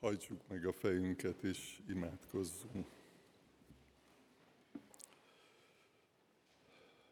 [0.00, 2.86] Hajtsuk meg a fejünket és imádkozzunk.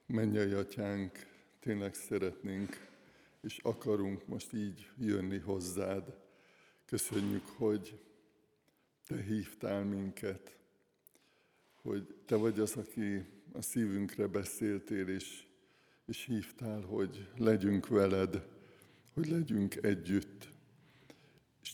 [0.06, 1.26] Mennyei atyánk,
[1.60, 2.86] tényleg szeretnénk
[3.40, 6.16] és akarunk most így jönni hozzád.
[6.84, 8.00] Köszönjük, hogy
[9.06, 10.56] te hívtál minket,
[11.74, 15.46] hogy te vagy az, aki a szívünkre beszéltél, és,
[16.06, 18.46] és hívtál, hogy legyünk veled,
[19.14, 20.54] hogy legyünk együtt.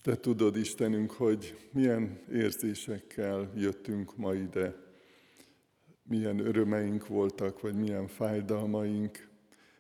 [0.02, 4.76] Te tudod, Istenünk, hogy milyen érzésekkel jöttünk ma ide,
[6.02, 9.28] milyen örömeink voltak, vagy milyen fájdalmaink,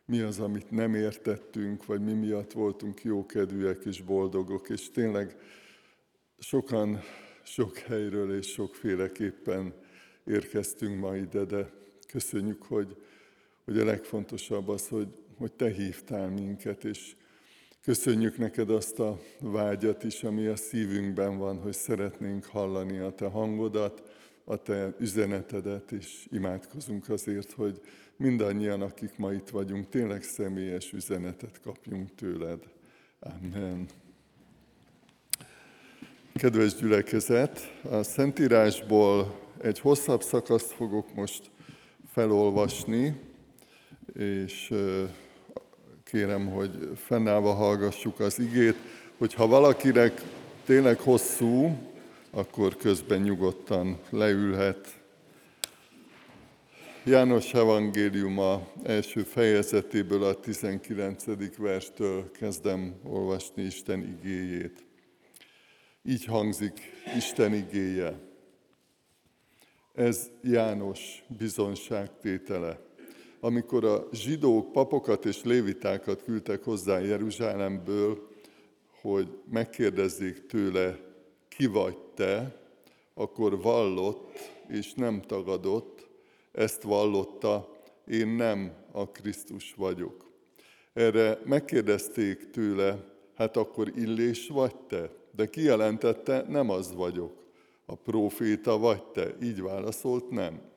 [0.04, 5.36] mi az, amit nem értettünk, vagy mi miatt voltunk jókedvűek és boldogok, és tényleg
[6.38, 7.00] sokan,
[7.42, 9.74] sok helyről és sokféleképpen
[10.24, 11.70] érkeztünk ma ide, de
[12.08, 12.96] köszönjük, hogy,
[13.64, 17.16] hogy a legfontosabb az, hogy, hogy Te hívtál minket, és
[17.82, 23.26] köszönjük neked azt a vágyat is, ami a szívünkben van, hogy szeretnénk hallani a Te
[23.26, 24.02] hangodat,
[24.44, 27.80] a Te üzenetedet, és imádkozunk azért, hogy
[28.16, 32.60] mindannyian, akik ma itt vagyunk, tényleg személyes üzenetet kapjunk tőled.
[33.20, 33.86] Amen.
[36.34, 41.50] Kedves gyülekezet, a Szentírásból egy hosszabb szakaszt fogok most
[42.12, 43.20] felolvasni,
[44.14, 44.72] és
[46.12, 48.76] kérem, hogy fennállva hallgassuk az igét,
[49.18, 50.22] hogyha valakinek
[50.64, 51.78] tényleg hosszú,
[52.30, 54.88] akkor közben nyugodtan leülhet.
[57.04, 61.24] János evangéliuma első fejezetéből a 19.
[61.56, 64.84] verstől kezdem olvasni Isten igéjét.
[66.04, 66.80] Így hangzik
[67.16, 68.18] Isten igéje.
[69.94, 72.78] Ez János bizonságtétele.
[73.44, 78.28] Amikor a zsidók papokat és lévitákat küldtek hozzá Jeruzsálemből,
[79.00, 80.98] hogy megkérdezzék tőle,
[81.48, 82.60] ki vagy te,
[83.14, 84.30] akkor vallott
[84.68, 86.08] és nem tagadott,
[86.52, 87.76] ezt vallotta,
[88.06, 90.30] én nem a Krisztus vagyok.
[90.92, 93.04] Erre megkérdezték tőle,
[93.34, 95.10] hát akkor illés vagy te?
[95.30, 97.32] De kijelentette, nem az vagyok.
[97.86, 99.34] A próféta vagy te?
[99.42, 100.71] Így válaszolt, nem.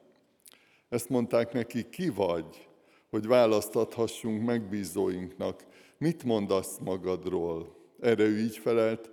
[0.90, 2.68] Ezt mondták neki, ki vagy,
[3.09, 5.66] hogy választathassunk megbízóinknak.
[5.97, 7.75] Mit mondasz magadról?
[8.00, 9.09] Erre ő így felelt,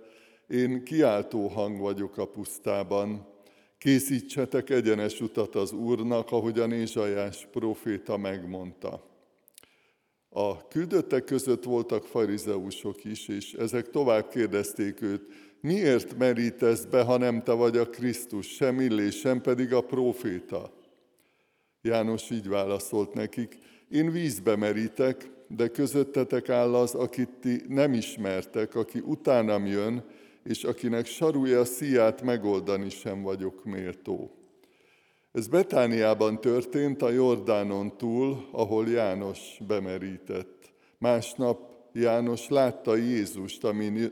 [0.47, 3.27] én kiáltó hang vagyok a pusztában,
[3.77, 9.11] készítsetek egyenes utat az Úrnak, ahogyan Ézsajás proféta megmondta.
[10.29, 15.21] A küldöttek között voltak farizeusok is, és ezek tovább kérdezték őt,
[15.61, 20.73] miért merítesz be, ha nem te vagy a Krisztus, sem illés, sem pedig a proféta?
[21.85, 28.75] János így válaszolt nekik, én vízbe merítek, de közöttetek áll az, akit ti nem ismertek,
[28.75, 30.03] aki utánam jön,
[30.43, 34.31] és akinek sarúja a szíját megoldani sem vagyok méltó.
[35.31, 40.73] Ez Betániában történt a Jordánon túl, ahol János bemerített.
[40.97, 43.63] Másnap János látta Jézust,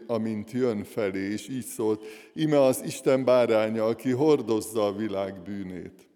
[0.07, 2.03] amint jön felé, és így szólt,
[2.33, 6.10] ime az Isten báránya, aki hordozza a világ bűnét.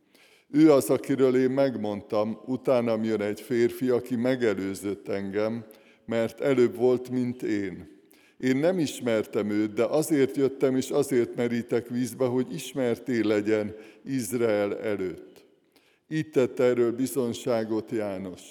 [0.52, 5.66] Ő az, akiről én megmondtam, utánam jön egy férfi, aki megelőzött engem,
[6.06, 7.94] mert előbb volt, mint én.
[8.38, 14.80] Én nem ismertem őt, de azért jöttem, és azért merítek vízbe, hogy ismerté legyen Izrael
[14.80, 15.46] előtt.
[16.08, 18.42] Így tett erről bizonságot János.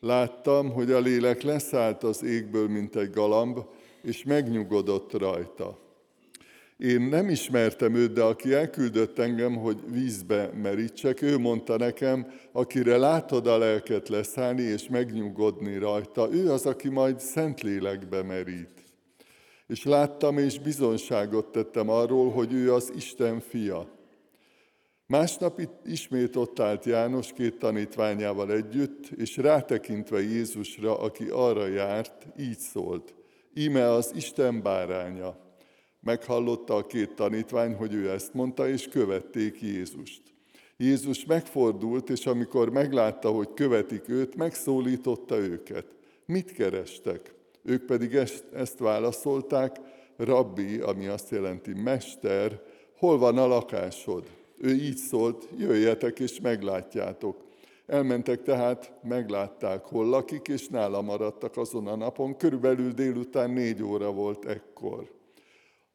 [0.00, 3.58] Láttam, hogy a lélek leszállt az égből, mint egy galamb,
[4.02, 5.83] és megnyugodott rajta.
[6.84, 12.96] Én nem ismertem őt, de aki elküldött engem, hogy vízbe merítsek, ő mondta nekem, akire
[12.96, 18.84] látod a lelket leszállni és megnyugodni rajta, ő az, aki majd Szentlélekbe merít.
[19.66, 23.88] És láttam és bizonságot tettem arról, hogy ő az Isten fia.
[25.06, 32.26] Másnap itt ismét ott állt János két tanítványával együtt, és rátekintve Jézusra, aki arra járt,
[32.38, 33.14] így szólt,
[33.54, 35.43] íme az Isten báránya.
[36.04, 40.22] Meghallotta a két tanítvány, hogy ő ezt mondta, és követték Jézust.
[40.76, 45.86] Jézus megfordult, és amikor meglátta, hogy követik őt, megszólította őket.
[46.26, 47.34] Mit kerestek?
[47.62, 49.76] Ők pedig ezt, ezt válaszolták,
[50.16, 52.60] rabbi, ami azt jelenti mester,
[52.98, 54.24] hol van a lakásod?
[54.58, 57.44] Ő így szólt, jöjjetek és meglátjátok.
[57.86, 62.36] Elmentek tehát, meglátták, hol lakik, és nála maradtak azon a napon.
[62.36, 65.10] Körülbelül délután négy óra volt ekkor.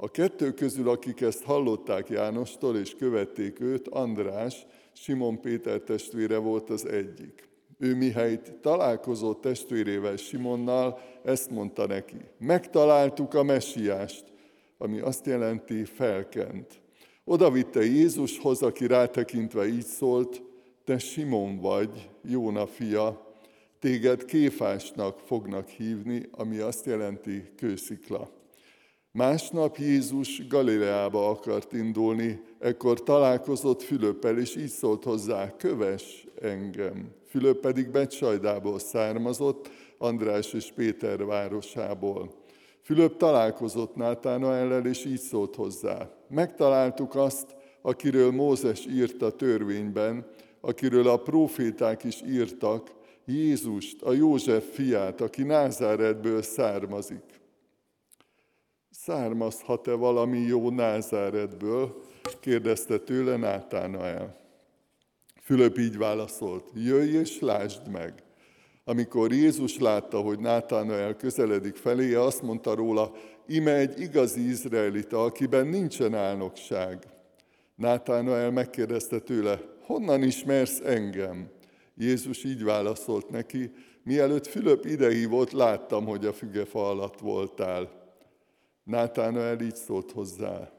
[0.01, 6.69] A kettő közül, akik ezt hallották Jánostól és követték őt, András, Simon Péter testvére volt
[6.69, 7.49] az egyik.
[7.77, 14.23] Ő mihelyt találkozott testvérével Simonnal, ezt mondta neki, megtaláltuk a messiást,
[14.77, 16.81] ami azt jelenti felkent.
[17.23, 20.43] Oda vitte Jézushoz, aki rátekintve így szólt,
[20.83, 23.35] te Simon vagy, Jóna fia,
[23.79, 28.37] téged Kéfásnak fognak hívni, ami azt jelenti kőszikla.
[29.11, 37.11] Másnap Jézus Galileába akart indulni, ekkor találkozott Fülöppel, és így szólt hozzá, köves engem.
[37.29, 42.33] Fülöp pedig Becsajdából származott, András és Péter városából.
[42.81, 46.09] Fülöp találkozott Nátánaellel, és így szólt hozzá.
[46.27, 50.25] Megtaláltuk azt, akiről Mózes írt a törvényben,
[50.61, 52.91] akiről a proféták is írtak,
[53.25, 57.38] Jézust, a József fiát, aki Názáretből származik.
[59.09, 62.01] Származhat-e valami jó Názáretből?
[62.39, 64.35] kérdezte tőle Nátánael.
[65.41, 68.13] Fülöp így válaszolt, jöjj és lásd meg.
[68.83, 73.11] Amikor Jézus látta, hogy Nátánael közeledik feléje, azt mondta róla,
[73.47, 77.07] ime egy igazi izraelita, akiben nincsen álnokság.
[77.75, 81.49] Nátánael megkérdezte tőle, honnan ismersz engem?
[81.95, 83.71] Jézus így válaszolt neki,
[84.03, 87.98] mielőtt Fülöp idehívott, láttam, hogy a fügefa alatt voltál.
[88.89, 90.71] Nátánael így szólt hozzá,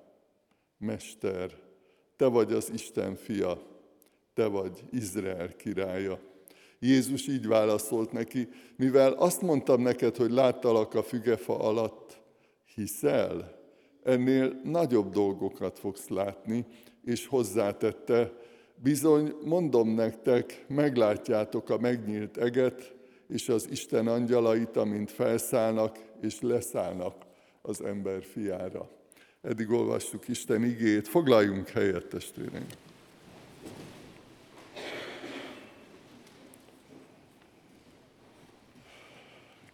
[0.78, 1.50] Mester,
[2.16, 3.62] te vagy az Isten fia,
[4.34, 6.18] te vagy Izrael királya.
[6.78, 12.20] Jézus így válaszolt neki, mivel azt mondtam neked, hogy láttalak a fügefa alatt,
[12.74, 13.58] hiszel?
[14.02, 16.66] Ennél nagyobb dolgokat fogsz látni,
[17.04, 18.32] és hozzátette,
[18.74, 22.94] bizony mondom nektek, meglátjátok a megnyílt eget,
[23.28, 27.28] és az Isten angyalait, amint felszállnak és leszállnak
[27.62, 28.90] az ember fiára.
[29.42, 32.66] Eddig olvassuk Isten igét, foglaljunk helyet, testvéreim!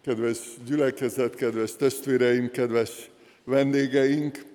[0.01, 3.09] Kedves gyülekezet, kedves testvéreim, kedves
[3.43, 4.45] vendégeink,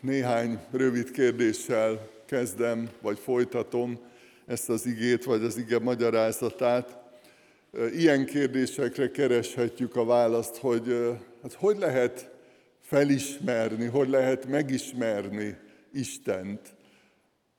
[0.00, 3.98] néhány rövid kérdéssel kezdem, vagy folytatom
[4.46, 6.98] ezt az igét, vagy az ige magyarázatát.
[7.92, 12.30] Ilyen kérdésekre kereshetjük a választ, hogy hát hogy lehet
[12.80, 15.56] felismerni, hogy lehet megismerni
[15.92, 16.76] Istent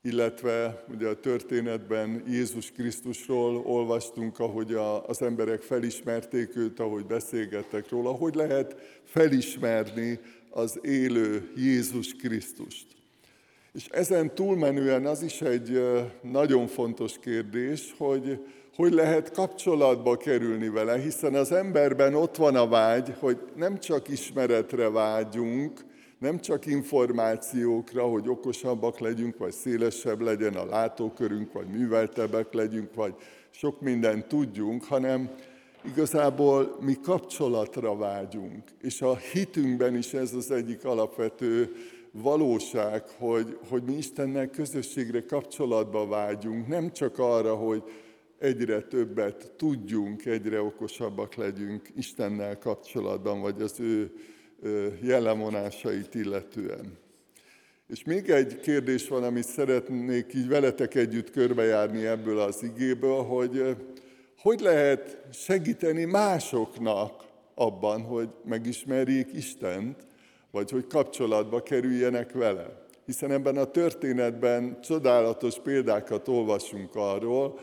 [0.01, 7.89] illetve ugye a történetben Jézus Krisztusról olvastunk, ahogy a, az emberek felismerték őt, ahogy beszélgettek
[7.89, 12.85] róla, hogy lehet felismerni az élő Jézus Krisztust.
[13.73, 15.81] És ezen túlmenően az is egy
[16.21, 18.45] nagyon fontos kérdés, hogy
[18.79, 24.09] hogy lehet kapcsolatba kerülni vele, hiszen az emberben ott van a vágy, hogy nem csak
[24.09, 25.85] ismeretre vágyunk,
[26.19, 33.13] nem csak információkra, hogy okosabbak legyünk, vagy szélesebb legyen a látókörünk, vagy műveltebbek legyünk, vagy
[33.49, 35.29] sok mindent tudjunk, hanem
[35.85, 38.63] igazából mi kapcsolatra vágyunk.
[38.81, 41.71] És a hitünkben is ez az egyik alapvető
[42.11, 47.83] valóság, hogy, hogy mi Istennel közösségre kapcsolatba vágyunk, nem csak arra, hogy
[48.39, 54.11] egyre többet tudjunk, egyre okosabbak legyünk Istennel kapcsolatban, vagy az ő
[55.01, 56.97] jellemvonásait illetően.
[57.87, 63.75] És még egy kérdés van, amit szeretnék így veletek együtt körbejárni ebből az igéből, hogy
[64.41, 67.23] hogy lehet segíteni másoknak
[67.55, 70.05] abban, hogy megismerjék Istent,
[70.51, 72.87] vagy hogy kapcsolatba kerüljenek vele.
[73.05, 77.59] Hiszen ebben a történetben csodálatos példákat olvasunk arról,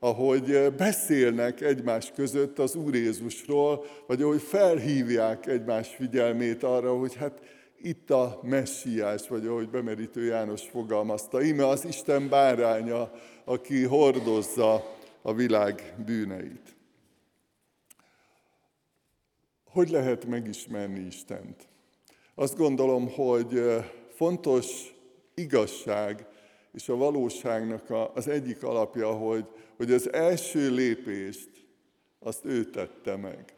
[0.00, 7.40] ahogy beszélnek egymás között az Úr Jézusról, vagy ahogy felhívják egymás figyelmét arra, hogy hát
[7.82, 13.10] itt a messiás, vagy ahogy bemerítő János fogalmazta, ime az Isten báránya,
[13.44, 16.76] aki hordozza a világ bűneit.
[19.64, 21.68] Hogy lehet megismerni Istent?
[22.34, 23.62] Azt gondolom, hogy
[24.14, 24.94] fontos
[25.34, 26.26] igazság,
[26.72, 29.46] és a valóságnak az egyik alapja, hogy,
[29.76, 31.50] hogy az első lépést
[32.18, 33.54] azt ő tette meg.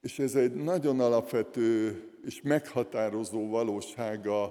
[0.00, 4.42] És ez egy nagyon alapvető és meghatározó valósága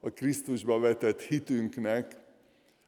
[0.00, 2.16] a Krisztusba vetett hitünknek,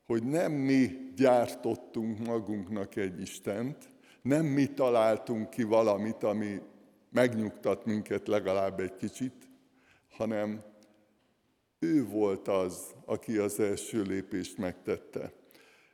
[0.06, 3.88] hogy nem mi gyártottunk magunknak egy Istent,
[4.22, 6.60] nem mi találtunk ki valamit, ami
[7.10, 9.48] megnyugtat minket legalább egy kicsit,
[10.16, 10.60] hanem
[11.80, 15.32] ő volt az, aki az első lépést megtette.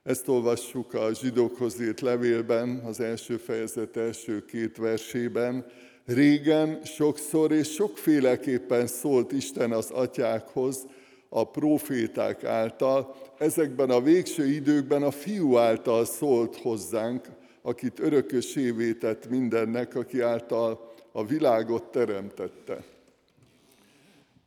[0.02, 5.66] Ezt olvassuk a zsidókhoz írt levélben, az első fejezet első két versében.
[6.04, 10.86] Régen sokszor és sokféleképpen szólt Isten az atyákhoz,
[11.28, 17.26] a proféták által, ezekben a végső időkben a fiú által szólt hozzánk,
[17.62, 22.95] akit örökösévé tett mindennek, aki által a világot teremtette.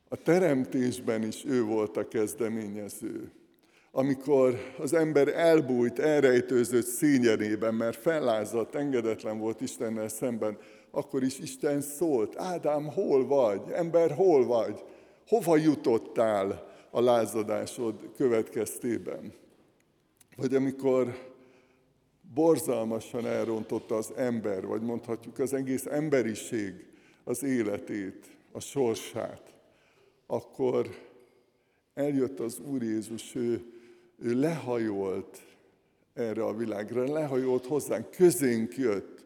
[0.09, 3.31] A teremtésben is ő volt a kezdeményező.
[3.91, 10.57] Amikor az ember elbújt, elrejtőzött szényenében, mert fellázadt, engedetlen volt Istennel szemben,
[10.91, 13.61] akkor is Isten szólt, Ádám, hol vagy?
[13.71, 14.83] Ember, hol vagy?
[15.27, 19.33] Hova jutottál a lázadásod következtében?
[20.35, 21.17] Vagy amikor
[22.33, 26.85] borzalmasan elrontotta az ember, vagy mondhatjuk az egész emberiség
[27.23, 29.58] az életét, a sorsát,
[30.31, 30.89] akkor
[31.93, 33.61] eljött az Úr Jézus, ő,
[34.17, 35.41] ő lehajolt
[36.13, 39.25] erre a világra, lehajolt hozzánk, közénk jött,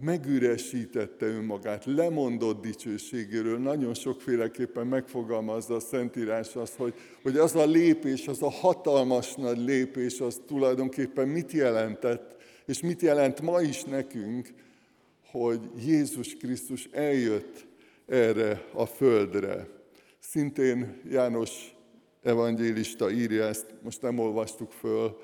[0.00, 8.28] megüresítette önmagát, lemondott dicsőségéről, nagyon sokféleképpen megfogalmazza a Szentírás azt, hogy, hogy az a lépés,
[8.28, 12.36] az a hatalmas nagy lépés, az tulajdonképpen mit jelentett,
[12.66, 14.48] és mit jelent ma is nekünk,
[15.30, 17.70] hogy Jézus Krisztus eljött
[18.06, 19.68] erre a földre.
[20.18, 21.74] Szintén János
[22.22, 25.16] evangélista írja ezt, most nem olvastuk föl,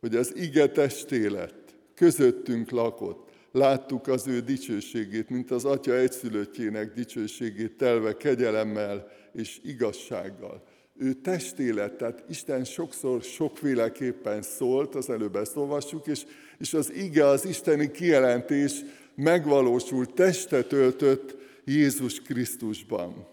[0.00, 1.54] hogy az ige testélet
[1.94, 10.62] közöttünk lakott, láttuk az ő dicsőségét, mint az Atya egyszülöttjének dicsőségét telve kegyelemmel és igazsággal.
[10.98, 16.24] Ő testélet, tehát Isten sokszor sokféleképpen szólt, az előbb ezt olvassuk, és,
[16.58, 18.82] és az ige, az isteni kijelentés
[19.14, 23.26] megvalósult, testet öltött Jézus Krisztusban.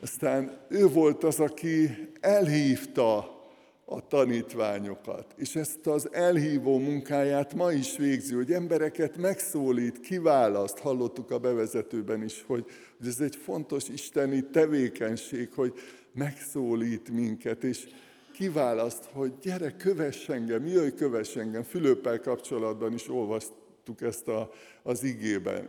[0.00, 1.90] Aztán ő volt az, aki
[2.20, 3.36] elhívta
[3.84, 5.34] a tanítványokat.
[5.36, 10.78] És ezt az elhívó munkáját ma is végzi, hogy embereket megszólít, kiválaszt.
[10.78, 12.64] Hallottuk a bevezetőben is, hogy,
[13.06, 15.72] ez egy fontos isteni tevékenység, hogy
[16.14, 17.88] megszólít minket, és
[18.32, 21.62] kiválaszt, hogy gyere, kövess engem, jöjj, kövess engem.
[21.62, 24.50] Fülöppel kapcsolatban is olvastuk ezt a,
[24.82, 25.68] az igében.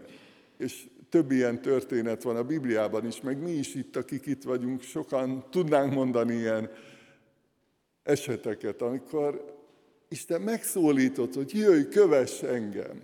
[0.57, 4.81] És több ilyen történet van a Bibliában is, meg mi is itt, akik itt vagyunk,
[4.81, 6.71] sokan tudnánk mondani ilyen
[8.03, 9.57] eseteket, amikor
[10.09, 13.01] Isten megszólított, hogy jöjj, kövess engem.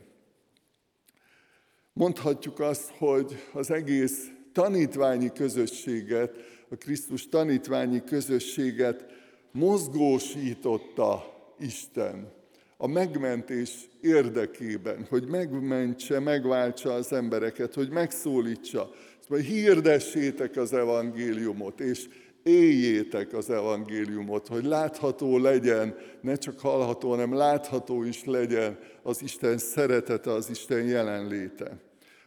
[1.94, 6.36] Mondhatjuk azt, hogy az egész tanítványi közösséget,
[6.70, 9.06] a Krisztus tanítványi közösséget
[9.52, 12.45] mozgósította Isten
[12.78, 18.90] a megmentés érdekében, hogy megmentse, megváltsa az embereket, hogy megszólítsa,
[19.28, 22.08] hogy hirdessétek az evangéliumot, és
[22.44, 29.58] éljétek az evangéliumot, hogy látható legyen, ne csak hallható, hanem látható is legyen az Isten
[29.58, 31.78] szeretete, az Isten jelenléte.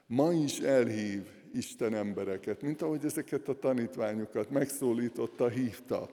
[0.06, 1.20] Ma is elhív
[1.52, 6.08] Isten embereket, mint ahogy ezeket a tanítványokat megszólította, hívta.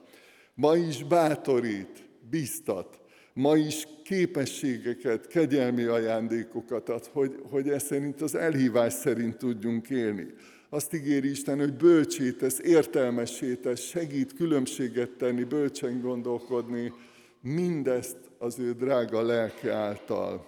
[0.53, 2.99] Ma is bátorít, biztat,
[3.35, 10.25] ma is képességeket, kegyelmi ajándékokat ad, hogy, hogy ez szerint az elhívás szerint tudjunk élni.
[10.69, 16.93] Azt ígéri Isten, hogy bölcsítesz, értelmesítesz, segít különbséget tenni, bölcsen gondolkodni,
[17.41, 20.47] mindezt az ő drága lelke által.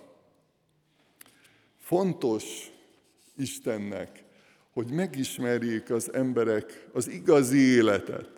[1.77, 2.71] Fontos
[3.37, 4.23] Istennek,
[4.71, 8.36] hogy megismerjék az emberek az igazi életet,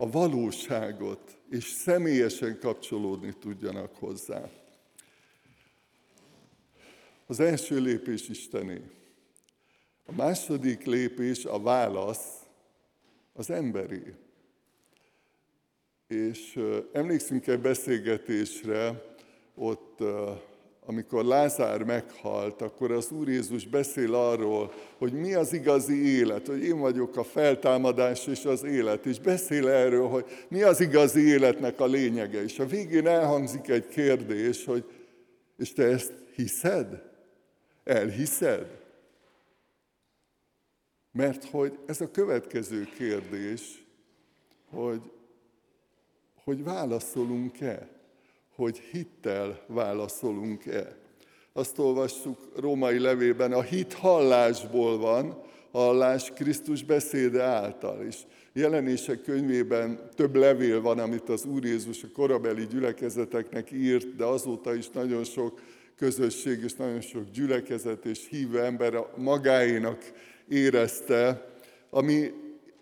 [0.00, 4.50] a valóságot, és személyesen kapcsolódni tudjanak hozzá.
[7.26, 8.80] Az első lépés Istené.
[10.06, 12.26] A második lépés, a válasz
[13.32, 14.02] az emberi.
[16.06, 16.60] És
[16.92, 19.04] emlékszünk egy beszélgetésre,
[19.54, 19.98] ott,
[20.86, 26.62] amikor Lázár meghalt, akkor az Úr Jézus beszél arról, hogy mi az igazi élet, hogy
[26.62, 31.80] én vagyok a feltámadás és az élet, és beszél erről, hogy mi az igazi életnek
[31.80, 32.42] a lényege.
[32.42, 34.84] És a végén elhangzik egy kérdés, hogy
[35.56, 37.02] és te ezt hiszed?
[37.84, 38.78] Elhiszed?
[41.12, 43.84] Mert hogy ez a következő kérdés,
[44.70, 45.02] hogy,
[46.44, 47.99] hogy válaszolunk-e,
[48.60, 50.96] hogy hittel válaszolunk-e.
[51.52, 58.16] Azt olvassuk római levélben, a hit hallásból van, hallás Krisztus beszéde által is.
[58.52, 64.74] Jelenések könyvében több levél van, amit az Úr Jézus a korabeli gyülekezeteknek írt, de azóta
[64.74, 65.60] is nagyon sok
[65.96, 70.12] közösség és nagyon sok gyülekezet és hívő ember magáénak
[70.48, 71.46] érezte,
[71.90, 72.30] ami,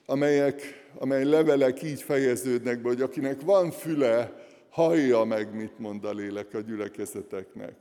[0.06, 0.62] amelyek,
[0.94, 6.54] amely levelek így fejeződnek be, hogy akinek van füle, hallja meg, mit mond a lélek
[6.54, 7.74] a gyülekezeteknek.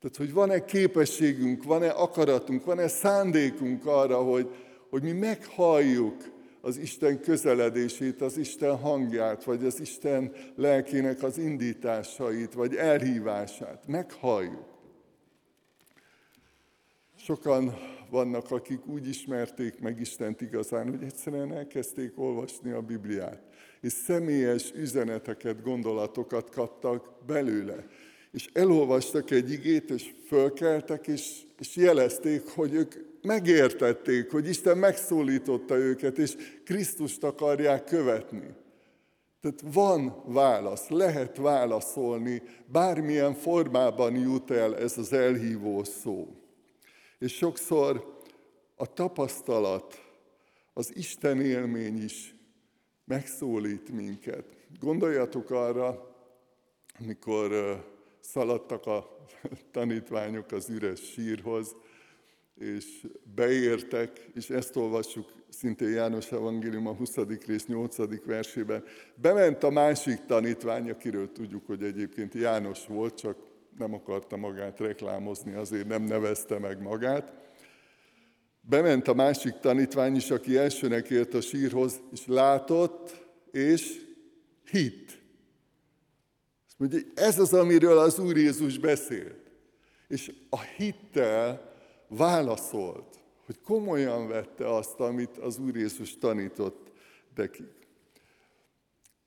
[0.00, 4.48] Tehát, hogy van-e képességünk, van-e akaratunk, van-e szándékunk arra, hogy,
[4.90, 12.52] hogy mi meghalljuk az Isten közeledését, az Isten hangját, vagy az Isten lelkének az indításait,
[12.52, 13.86] vagy elhívását.
[13.86, 14.74] Meghalljuk.
[17.16, 17.74] Sokan
[18.10, 23.42] vannak, akik úgy ismerték meg Istent igazán, hogy egyszerűen elkezdték olvasni a Bibliát.
[23.84, 27.86] És személyes üzeneteket, gondolatokat kaptak belőle.
[28.32, 35.76] És elolvastak egy igét, és fölkeltek, és, és jelezték, hogy ők megértették, hogy Isten megszólította
[35.76, 38.54] őket, és Krisztust akarják követni.
[39.40, 46.28] Tehát van válasz, lehet válaszolni, bármilyen formában jut el ez az elhívó szó.
[47.18, 48.18] És sokszor
[48.76, 50.02] a tapasztalat,
[50.72, 52.33] az Isten élmény is
[53.04, 54.44] megszólít minket.
[54.80, 56.14] Gondoljatok arra,
[56.98, 57.50] amikor
[58.20, 59.26] szaladtak a
[59.70, 61.76] tanítványok az üres sírhoz,
[62.58, 67.16] és beértek, és ezt olvassuk szintén János Evangélium a 20.
[67.46, 68.24] rész 8.
[68.24, 68.84] versében.
[69.14, 73.36] Bement a másik tanítvány, akiről tudjuk, hogy egyébként János volt, csak
[73.78, 77.32] nem akarta magát reklámozni, azért nem nevezte meg magát.
[78.68, 84.00] Bement a másik tanítvány is, aki elsőnek ért a sírhoz, és látott, és
[84.70, 85.22] hitt.
[86.66, 89.50] Azt mondja, ez az, amiről az Úr Jézus beszélt.
[90.08, 91.72] És a hittel
[92.08, 96.92] válaszolt, hogy komolyan vette azt, amit az Úr Jézus tanított
[97.34, 97.72] nekik.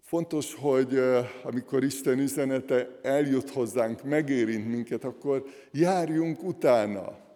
[0.02, 1.00] Fontos, hogy
[1.44, 7.27] amikor Isten üzenete eljut hozzánk, megérint minket, akkor járjunk utána.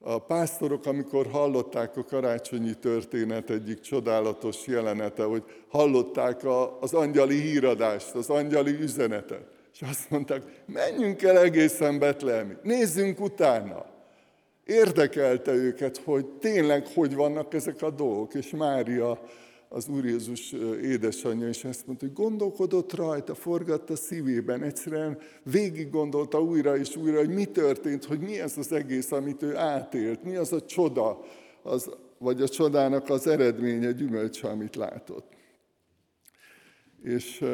[0.00, 6.40] A pásztorok, amikor hallották a karácsonyi történet egyik csodálatos jelenete, hogy hallották
[6.80, 13.86] az angyali híradást, az angyali üzenetet, és azt mondták, menjünk el egészen Betlehemig, nézzünk utána.
[14.64, 19.20] Érdekelte őket, hogy tényleg hogy vannak ezek a dolgok, és Mária,
[19.68, 26.42] az Úr Jézus édesanyja is ezt mondta, hogy gondolkodott rajta, forgatta szívében, egyszerűen végig gondolta
[26.42, 30.36] újra és újra, hogy mi történt, hogy mi ez az egész, amit ő átélt, mi
[30.36, 31.24] az a csoda,
[31.62, 35.26] az, vagy a csodának az eredménye, gyümölcse, amit látott.
[37.02, 37.44] És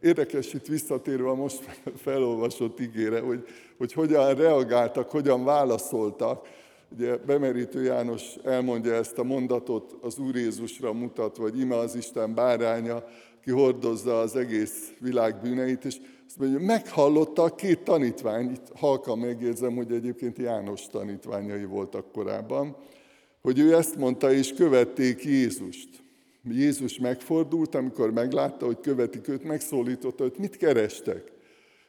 [0.00, 1.58] Érdekes itt visszatérve a most
[2.04, 3.46] felolvasott igére, hogy,
[3.78, 6.46] hogy hogyan reagáltak, hogyan válaszoltak.
[6.92, 12.34] Ugye Bemerítő János elmondja ezt a mondatot az Úr Jézusra mutat, vagy ime az Isten
[12.34, 13.04] báránya,
[13.42, 15.96] ki hordozza az egész világ bűneit, és
[16.26, 22.76] azt mondja, meghallotta a két tanítvány, itt halkan megjegyzem, hogy egyébként János tanítványai voltak korábban,
[23.42, 25.88] hogy ő ezt mondta, és követték Jézust.
[26.50, 31.32] Jézus megfordult, amikor meglátta, hogy követik őt, megszólította, hogy mit kerestek.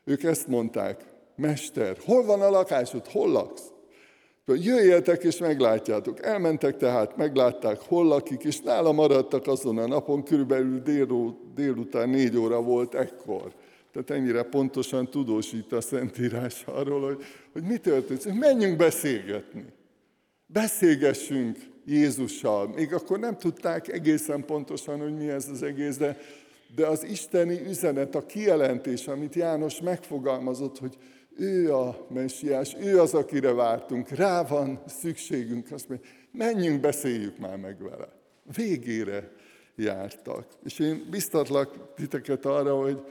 [0.03, 3.71] Ők ezt mondták, Mester, hol van a lakásod, hol laksz?
[4.55, 6.25] Jöjjetek és meglátjátok.
[6.25, 12.37] Elmentek tehát, meglátták, hol lakik, és nála maradtak azon a napon, körülbelül dél, délután négy
[12.37, 13.53] óra volt ekkor.
[13.91, 18.39] Tehát ennyire pontosan tudósít a Szentírás arról, hogy, hogy mi történt.
[18.39, 19.65] Menjünk beszélgetni.
[20.45, 22.67] Beszélgessünk Jézussal.
[22.67, 26.17] Még akkor nem tudták egészen pontosan, hogy mi ez az egész, de,
[26.75, 30.97] de az isteni üzenet, a kijelentés, amit János megfogalmazott, hogy
[31.39, 37.57] ő a messiás, ő az, akire vártunk, rá van szükségünk, azt mondja, menjünk, beszéljük már
[37.57, 38.07] meg vele.
[38.55, 39.31] Végére
[39.75, 40.45] jártak.
[40.63, 43.01] És én biztatlak titeket arra, hogy,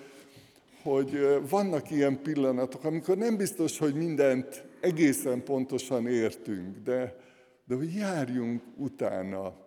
[0.82, 7.16] hogy vannak ilyen pillanatok, amikor nem biztos, hogy mindent egészen pontosan értünk, de,
[7.64, 9.66] de hogy járjunk utána.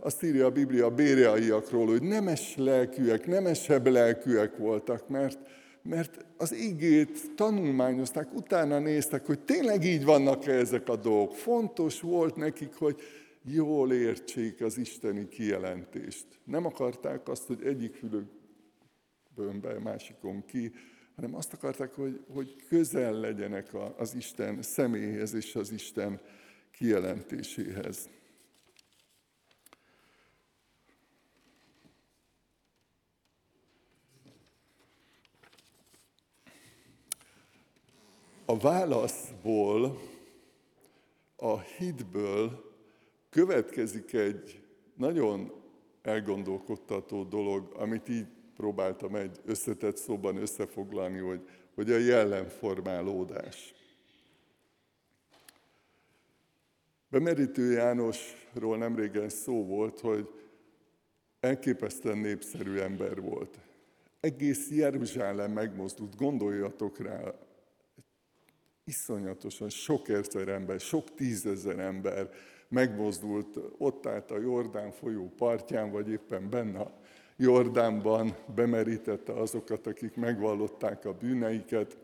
[0.00, 5.38] Azt írja a Biblia a béreaiakról, hogy nemes lelkűek, nemesebb lelkűek voltak, mert,
[5.82, 11.34] mert az igét tanulmányozták, utána néztek, hogy tényleg így vannak-e ezek a dolgok.
[11.34, 13.00] Fontos volt nekik, hogy
[13.42, 16.26] jól értsék az isteni kijelentést.
[16.44, 20.72] Nem akarták azt, hogy egyik fülükből be, másikon ki,
[21.14, 26.20] hanem azt akarták, hogy, hogy közel legyenek az Isten személyhez és az Isten
[26.70, 28.08] kijelentéséhez.
[38.50, 40.00] A válaszból,
[41.36, 42.72] a hitből
[43.28, 44.62] következik egy
[44.96, 45.52] nagyon
[46.02, 53.74] elgondolkodtató dolog, amit így próbáltam egy összetett szóban összefoglalni, hogy, hogy a jellemformálódás.
[57.08, 60.28] Bemerítő Jánosról nem régen szó volt, hogy
[61.40, 63.58] elképesztően népszerű ember volt.
[64.20, 67.34] Egész Jeruzsálem megmozdult, gondoljatok rá,
[68.84, 72.30] iszonyatosan sok ezer ember, sok tízezer ember
[72.68, 77.00] megmozdult, ott állt a Jordán folyó partján, vagy éppen benne a
[77.36, 81.96] Jordánban bemerítette azokat, akik megvallották a bűneiket.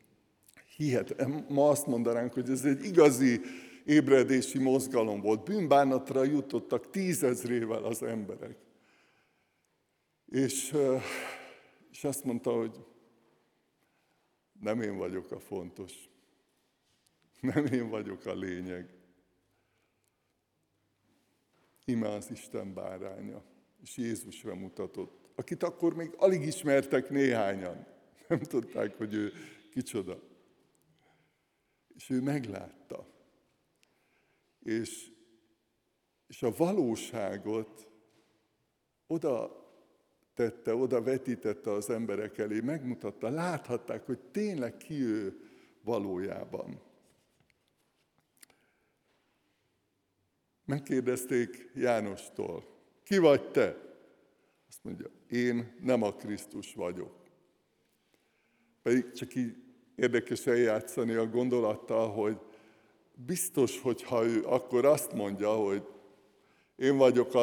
[0.76, 3.40] Hihet, ma azt mondanánk, hogy ez egy igazi
[3.84, 5.44] ébredési mozgalom volt.
[5.44, 8.56] Bűnbánatra jutottak tízezrével az emberek.
[10.26, 10.76] És,
[11.90, 12.84] és azt mondta, hogy
[14.60, 16.07] nem én vagyok a fontos.
[17.54, 18.96] Nem én vagyok a lényeg.
[21.84, 23.42] Ime az Isten báránya.
[23.82, 27.86] És Jézusra mutatott, akit akkor még alig ismertek néhányan.
[28.28, 29.32] Nem tudták, hogy ő
[29.70, 30.22] kicsoda.
[31.94, 33.06] És ő meglátta.
[34.58, 35.10] És,
[36.26, 37.88] és a valóságot
[39.06, 39.66] oda
[40.34, 45.40] tette, oda vetítette az emberek elé, megmutatta, láthatták, hogy tényleg ki ő
[45.82, 46.87] valójában.
[50.68, 52.64] Megkérdezték Jánostól,
[53.04, 53.76] ki vagy te?
[54.68, 57.14] Azt mondja, én nem a Krisztus vagyok.
[58.82, 59.56] Pedig csak így
[59.96, 62.38] érdekes eljátszani a gondolattal, hogy
[63.14, 65.82] biztos, hogyha ő akkor azt mondja, hogy
[66.76, 67.34] én vagyok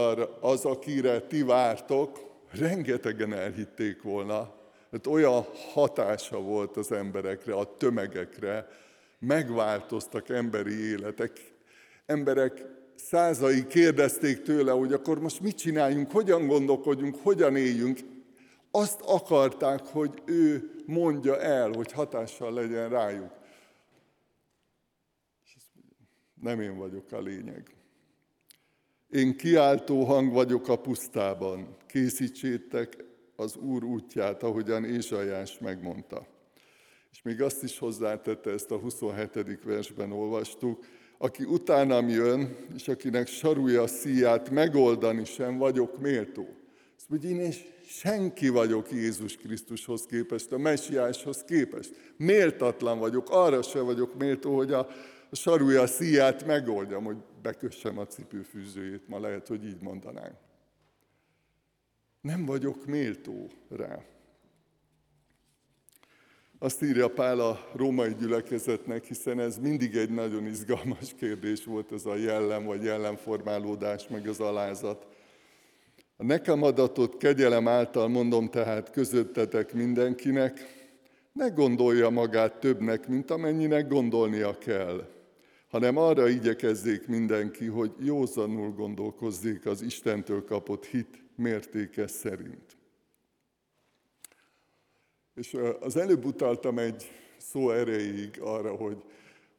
[0.41, 2.19] az, akire ti vártok,
[2.51, 4.55] rengetegen elhitték volna,
[4.89, 8.67] mert olyan hatása volt az emberekre, a tömegekre,
[9.19, 11.53] megváltoztak emberi életek.
[12.05, 17.99] Emberek százai kérdezték tőle, hogy akkor most mit csináljunk, hogyan gondolkodjunk, hogyan éljünk.
[18.71, 23.31] Azt akarták, hogy ő mondja el, hogy hatással legyen rájuk.
[26.41, 27.75] Nem én vagyok a lényeg.
[29.09, 33.03] Én kiáltó hang vagyok a pusztában, készítsétek
[33.35, 36.27] az Úr útját, ahogyan Ézsajás megmondta.
[37.11, 39.63] És még azt is hozzátette, ezt a 27.
[39.63, 40.85] versben olvastuk,
[41.17, 46.47] aki utánam jön, és akinek sarúja a szíját megoldani sem vagyok méltó.
[46.97, 52.13] Azt mondja, én és senki vagyok Jézus Krisztushoz képest, a messiáshoz képest.
[52.17, 54.87] Méltatlan vagyok, arra sem vagyok méltó, hogy a,
[55.29, 60.35] a sarúja a szíját megoldjam, hogy bekössem a cipőfűzőjét, ma lehet, hogy így mondanánk.
[62.21, 64.14] Nem vagyok méltó rá.
[66.65, 72.05] Azt írja Pál a római gyülekezetnek, hiszen ez mindig egy nagyon izgalmas kérdés volt, ez
[72.05, 75.07] a jellem vagy jellemformálódás, meg az alázat.
[76.17, 80.59] A nekem adatot kegyelem által mondom tehát közöttetek mindenkinek,
[81.33, 85.09] ne gondolja magát többnek, mint amennyinek gondolnia kell,
[85.69, 92.74] hanem arra igyekezzék mindenki, hogy józanul gondolkozzék az Istentől kapott hit mértéke szerint.
[95.35, 99.03] És az előbb utaltam egy szó erejéig arra, hogy,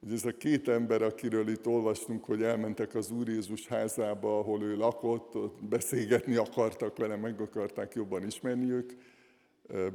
[0.00, 4.62] hogy ez a két ember, akiről itt olvastunk, hogy elmentek az Úr Jézus házába, ahol
[4.62, 8.92] ő lakott, ott beszélgetni akartak vele, meg akarták jobban ismerni ők,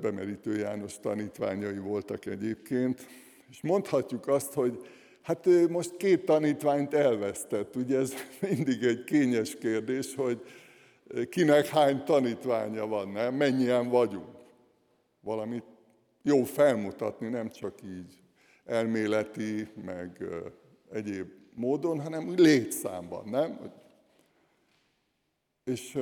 [0.02, 3.08] bemerítő János tanítványai voltak egyébként,
[3.50, 4.80] és mondhatjuk azt, hogy
[5.22, 7.76] hát ő most két tanítványt elvesztett.
[7.76, 8.14] Ugye ez
[8.50, 10.42] mindig egy kényes kérdés, hogy
[11.30, 13.36] kinek hány tanítványa van, nem?
[13.36, 14.40] mennyien vagyunk.
[15.22, 15.64] Valamit
[16.24, 18.22] jó felmutatni, nem csak így
[18.66, 20.24] elméleti, meg
[20.92, 23.74] egyéb módon, hanem úgy létszámban, nem?
[25.64, 25.98] És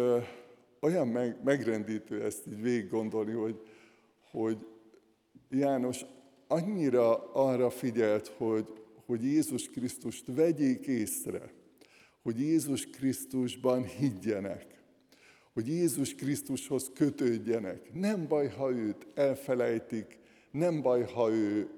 [0.80, 3.62] olyan meg, megrendítő ezt így végig gondolni, hogy,
[4.32, 4.68] hogy
[5.50, 6.06] János
[6.48, 8.68] annyira arra figyelt, hogy,
[9.06, 11.54] hogy Jézus Krisztust vegyék észre,
[12.22, 14.79] hogy Jézus Krisztusban higgyenek
[15.60, 17.94] hogy Jézus Krisztushoz kötődjenek.
[17.94, 20.18] Nem baj, ha őt elfelejtik,
[20.52, 21.70] nem baj, ha ő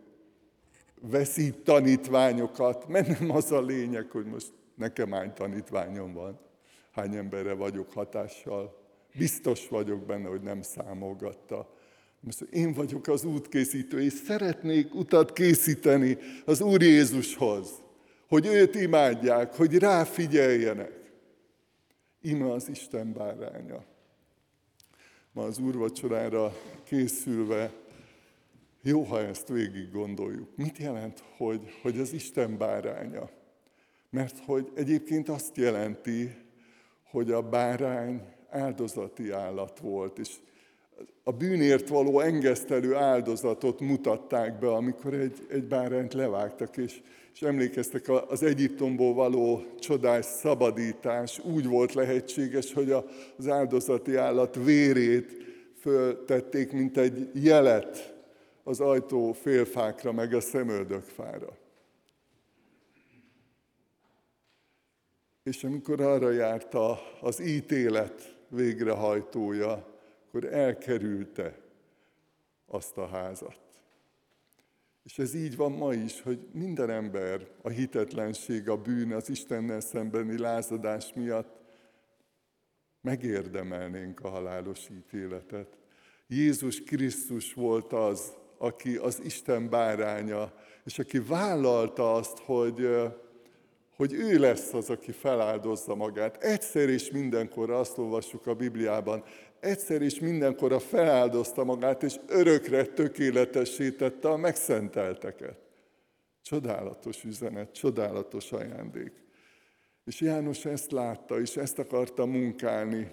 [1.01, 6.39] veszít tanítványokat, mert nem az a lényeg, hogy most nekem hány tanítványom van,
[6.91, 8.77] hány emberre vagyok hatással.
[9.17, 11.73] Biztos vagyok benne, hogy nem számolgatta.
[12.19, 17.69] Most én vagyok az útkészítő, és szeretnék utat készíteni az Úr Jézushoz,
[18.27, 21.00] hogy őt imádják, hogy ráfigyeljenek.
[22.21, 23.83] Ime az Isten báránya.
[25.31, 26.53] Ma az úrvacsorára
[26.83, 27.71] készülve,
[28.81, 30.55] jó, ha ezt végig gondoljuk.
[30.55, 33.29] Mit jelent, hogy, hogy az Isten báránya?
[34.09, 36.35] Mert hogy egyébként azt jelenti,
[37.03, 40.35] hogy a bárány áldozati állat volt, és
[41.23, 47.01] a bűnért való engesztelő áldozatot mutatták be, amikor egy, egy bárányt levágtak, és,
[47.33, 52.91] és emlékeztek, az Egyiptomból való csodás szabadítás úgy volt lehetséges, hogy
[53.37, 55.35] az áldozati állat vérét
[55.79, 58.15] föltették, mint egy jelet
[58.63, 61.57] az ajtó félfákra, meg a szemöldökfára.
[65.43, 66.75] És amikor arra járt
[67.21, 69.87] az ítélet végrehajtója,
[70.27, 71.59] akkor elkerülte
[72.67, 73.70] azt a házat.
[75.03, 79.79] És ez így van ma is, hogy minden ember a hitetlenség, a bűn, az Istennel
[79.79, 81.59] szembeni lázadás miatt
[83.01, 85.77] megérdemelnénk a halálos ítéletet.
[86.27, 92.87] Jézus Krisztus volt az, aki az Isten báránya, és aki vállalta azt, hogy,
[94.01, 96.43] hogy ő lesz az, aki feláldozza magát.
[96.43, 99.23] Egyszer és mindenkor azt olvassuk a Bibliában,
[99.59, 105.57] egyszer és mindenkorra feláldozta magát, és örökre tökéletesítette a megszentelteket.
[106.41, 109.11] Csodálatos üzenet, csodálatos ajándék.
[110.05, 113.11] És János ezt látta, és ezt akarta munkálni,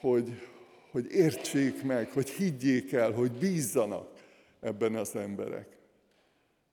[0.00, 0.28] hogy,
[0.90, 4.10] hogy értsék meg, hogy higgyék el, hogy bízzanak
[4.60, 5.76] ebben az emberek.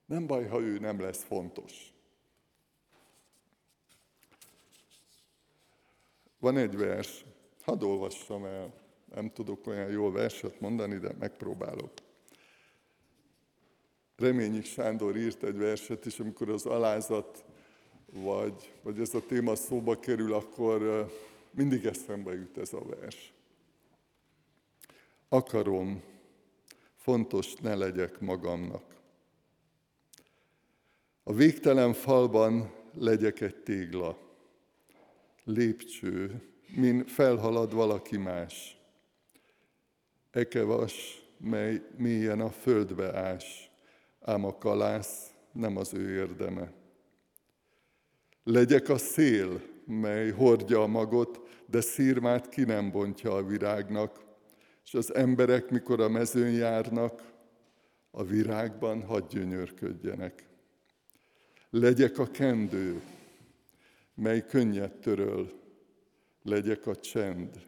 [0.05, 1.95] Nem baj, ha ő nem lesz fontos.
[6.39, 7.25] Van egy vers,
[7.61, 8.73] hadd olvassam el,
[9.13, 11.91] nem tudok olyan jó verset mondani, de megpróbálok.
[14.15, 17.45] Reményik Sándor írt egy verset, és amikor az alázat
[18.11, 21.07] vagy, vagy ez a téma szóba kerül, akkor
[21.51, 23.33] mindig eszembe jut ez a vers.
[25.29, 26.03] Akarom,
[26.95, 28.95] fontos ne legyek magamnak.
[31.23, 34.26] A végtelen falban legyek egy tégla,
[35.47, 36.41] lépcső,
[36.75, 38.77] min felhalad valaki más.
[40.31, 43.71] Ekevas, mely mélyen a földbe ás,
[44.21, 46.71] ám a kalász nem az ő érdeme.
[48.43, 54.25] Legyek a szél, mely hordja a magot, de szírmát ki nem bontja a virágnak,
[54.85, 57.23] és az emberek, mikor a mezőn járnak,
[58.11, 60.45] a virágban hadd gyönyörködjenek.
[61.69, 63.01] Legyek a kendő,
[64.17, 65.51] mely könnyet töröl,
[66.43, 67.61] legyek a csend,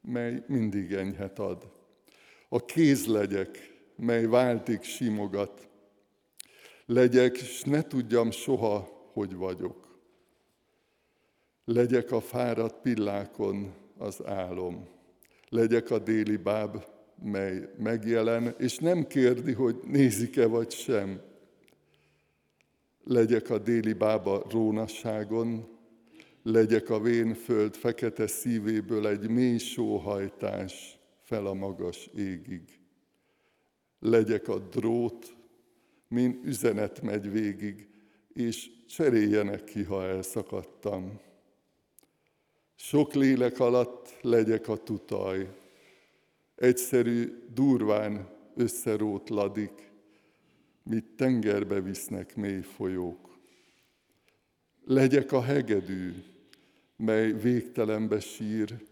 [0.00, 1.72] mely mindig enyhet ad.
[2.48, 5.68] A kéz legyek, mely váltig simogat.
[6.86, 9.98] Legyek, s ne tudjam soha, hogy vagyok.
[11.64, 14.88] Legyek a fáradt pillákon az álom.
[15.48, 16.84] Legyek a déli báb,
[17.22, 21.20] mely megjelen, és nem kérdi, hogy nézik-e vagy sem.
[23.04, 25.77] Legyek a déli bába rónasságon,
[26.50, 32.80] legyek a vén föld fekete szívéből egy mély sóhajtás fel a magas égig.
[33.98, 35.36] Legyek a drót,
[36.08, 37.88] mint üzenet megy végig,
[38.32, 41.20] és cseréljenek ki, ha elszakadtam.
[42.74, 45.48] Sok lélek alatt legyek a tutaj,
[46.54, 49.92] egyszerű, durván összerót ladik,
[50.82, 53.38] mit tengerbe visznek mély folyók.
[54.84, 56.12] Legyek a hegedű,
[56.98, 58.86] mely végtelenbe sír,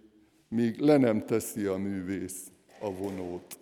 [0.48, 3.58] míg le nem teszi a művész a vonót.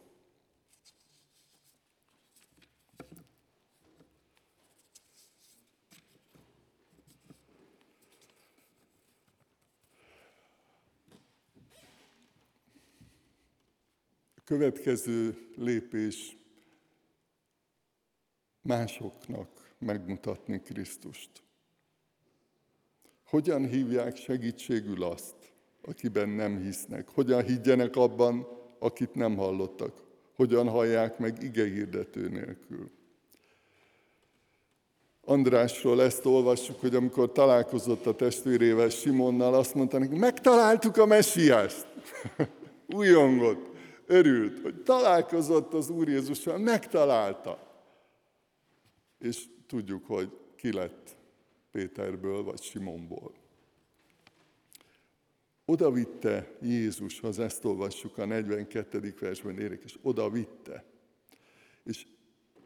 [14.45, 16.37] Következő lépés
[18.63, 21.44] másoknak megmutatni Krisztust.
[23.35, 25.35] Hogyan hívják segítségül azt,
[25.83, 27.09] akiben nem hisznek?
[27.09, 28.47] Hogyan higgyenek abban,
[28.79, 29.93] akit nem hallottak?
[30.37, 32.91] Hogyan hallják meg ige hirdető nélkül?
[35.21, 41.87] Andrásról ezt olvassuk, hogy amikor találkozott a testvérével Simonnal, azt mondta neki, megtaláltuk a messiást.
[42.97, 47.59] Újongott örült, hogy találkozott az Úr Jézussal, megtalálta.
[49.19, 51.23] És tudjuk, hogy ki lett
[51.75, 53.33] Péterből vagy Simonból.
[55.65, 59.15] Oda vitte Jézushoz, ezt olvassuk a 42.
[59.21, 60.85] versben, érdekes, oda vitte.
[61.85, 62.07] És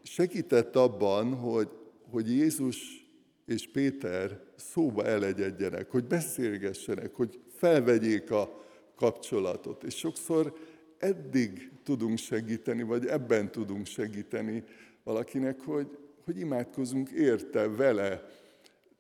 [0.03, 1.69] segített abban, hogy,
[2.11, 3.07] hogy Jézus
[3.47, 9.85] és Péter szóba elegyedjenek, hogy beszélgessenek, hogy felvegyék a kapcsolatot.
[9.85, 10.57] És sokszor
[10.99, 14.65] eddig tudunk segíteni, vagy ebben tudunk segíteni
[15.03, 18.47] valakinek, hogy, hogy imádkozunk érte, vele,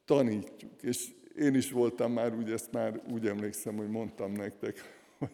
[0.08, 0.82] tanítjuk.
[0.82, 4.76] És én is voltam már, úgy ezt már úgy emlékszem, hogy mondtam nektek,
[5.18, 5.28] hogy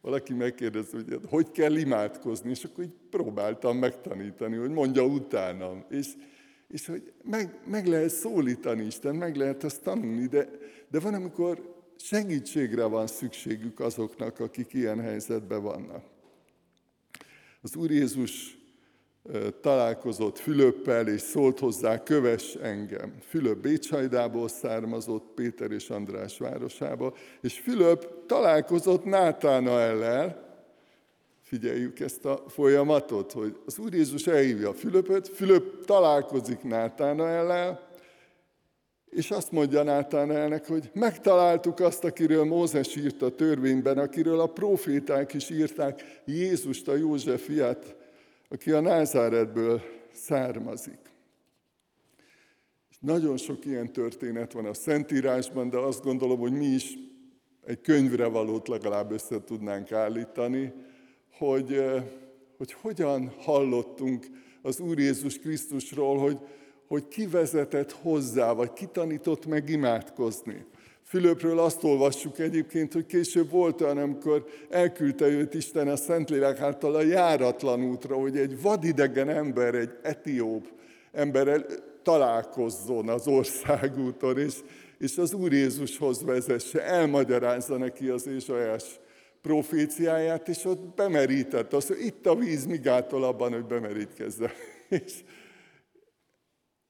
[0.00, 5.84] valaki megkérdezi, hogy hogy kell imádkozni, és akkor így próbáltam megtanítani, hogy mondja utánam.
[5.88, 6.08] És,
[6.68, 10.48] és hogy meg, meg lehet szólítani Isten, meg lehet ezt tanulni, de,
[10.88, 16.04] de van, amikor segítségre van szükségük azoknak, akik ilyen helyzetben vannak.
[17.60, 18.61] Az Úr Jézus
[19.60, 23.14] találkozott Fülöppel, és szólt hozzá, kövess engem.
[23.28, 30.50] Fülöp Bécshajdából származott, Péter és András városába, és Fülöp találkozott Nátána ellel,
[31.52, 37.88] Figyeljük ezt a folyamatot, hogy az Úr Jézus elhívja Fülöpöt, Fülöp találkozik Nátánaellel,
[39.10, 45.34] és azt mondja Nátánaelnek, hogy megtaláltuk azt, akiről Mózes írt a törvényben, akiről a proféták
[45.34, 47.96] is írták, Jézust, a József fiát,
[48.52, 50.98] aki a Názáretből származik.
[52.90, 56.98] És nagyon sok ilyen történet van a Szentírásban, de azt gondolom, hogy mi is
[57.66, 60.72] egy könyvre valót legalább össze tudnánk állítani,
[61.38, 61.84] hogy,
[62.56, 64.26] hogy hogyan hallottunk
[64.62, 66.38] az Úr Jézus Krisztusról, hogy,
[66.86, 70.64] hogy kivezetett hozzá, vagy kitanított meg imádkozni.
[71.12, 76.94] Fülöpről azt olvassuk egyébként, hogy később volt olyan, amikor elküldte őt Isten a Szentlélek által
[76.94, 80.66] a járatlan útra, hogy egy vadidegen ember, egy etióp
[81.12, 81.64] emberrel
[82.02, 84.54] találkozzon az országúton, és,
[84.98, 88.84] és az Úr Jézushoz vezesse, elmagyarázza neki az Ézsajás
[89.42, 91.72] proféciáját, és ott bemerített.
[91.72, 94.50] Azt mondja, itt a víz, migától abban, hogy bemerítkezzen.
[94.88, 95.12] És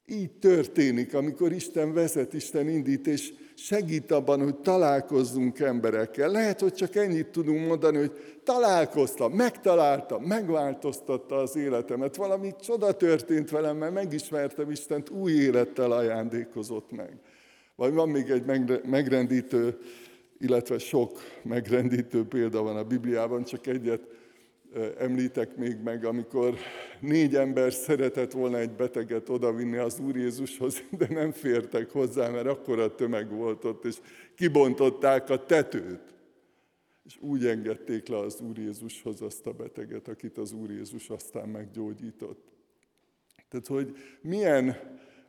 [0.05, 6.29] így történik, amikor Isten vezet, Isten indít, és segít abban, hogy találkozzunk emberekkel.
[6.29, 8.11] Lehet, hogy csak ennyit tudunk mondani, hogy
[8.43, 12.15] találkoztam, megtaláltam, megváltoztatta az életemet.
[12.15, 17.19] Valami csoda történt velem, mert megismertem Istent, új élettel ajándékozott meg.
[17.75, 18.45] Vagy van még egy
[18.85, 19.77] megrendítő
[20.43, 24.01] illetve sok megrendítő példa van a Bibliában, csak egyet
[24.97, 26.57] említek még meg, amikor
[26.99, 32.47] négy ember szeretett volna egy beteget odavinni az Úr Jézushoz, de nem fértek hozzá, mert
[32.47, 33.95] akkora tömeg volt ott, és
[34.35, 36.13] kibontották a tetőt.
[37.05, 41.49] És úgy engedték le az Úr Jézushoz azt a beteget, akit az Úr Jézus aztán
[41.49, 42.51] meggyógyított.
[43.49, 44.77] Tehát, hogy milyen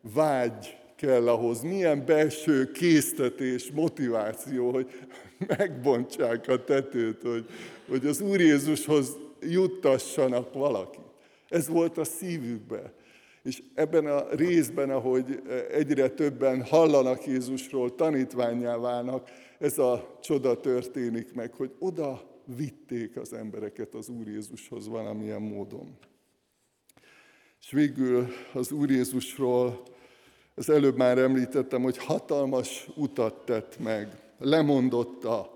[0.00, 4.90] vágy kell ahhoz, milyen belső késztetés, motiváció, hogy
[5.58, 7.46] megbontsák a tetőt, hogy,
[7.88, 9.16] hogy az Úr Jézushoz
[9.50, 11.04] juttassanak valakit.
[11.48, 12.92] Ez volt a szívükben.
[13.42, 21.34] És ebben a részben, ahogy egyre többen hallanak Jézusról, tanítványá válnak, ez a csoda történik
[21.34, 22.22] meg, hogy oda
[22.56, 25.98] vitték az embereket az Úr Jézushoz valamilyen módon.
[27.60, 29.82] És végül az Úr Jézusról
[30.54, 35.53] az előbb már említettem, hogy hatalmas utat tett meg, lemondott a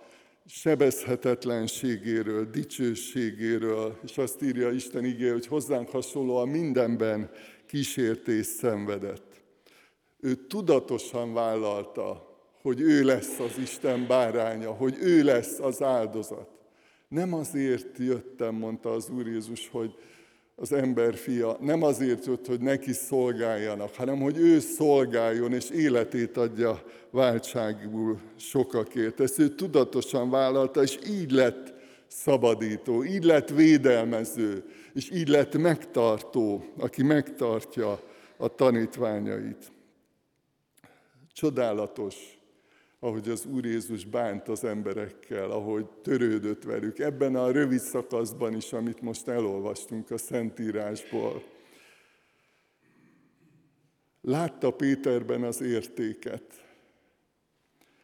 [0.49, 7.31] sebezhetetlenségéről, dicsőségéről, és azt írja Isten igé, hogy hozzánk hasonlóan mindenben
[7.67, 9.43] kísértés szenvedett.
[10.21, 12.27] Ő tudatosan vállalta,
[12.63, 16.51] hogy ő lesz az Isten báránya, hogy ő lesz az áldozat.
[17.09, 19.95] Nem azért jöttem, mondta az Úr Jézus, hogy
[20.61, 26.37] az ember fia nem azért jött, hogy neki szolgáljanak, hanem hogy ő szolgáljon, és életét
[26.37, 29.21] adja váltságul sokakért.
[29.21, 31.75] Ezt ő tudatosan vállalta, és így lett
[32.07, 38.01] szabadító, így lett védelmező, és így lett megtartó, aki megtartja
[38.37, 39.73] a tanítványait.
[41.33, 42.38] Csodálatos
[43.01, 48.73] ahogy az Úr Jézus bánt az emberekkel, ahogy törődött velük, ebben a rövid szakaszban is,
[48.73, 51.43] amit most elolvastunk a Szentírásból.
[54.21, 56.43] Látta Péterben az értéket.